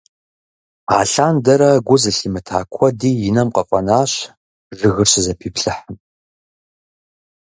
[0.99, 4.11] Алъандэрэ гу зылъимыта куэди и нэм къыфӀэнащ
[4.77, 5.97] жыгыр щызэпиплъыхьым.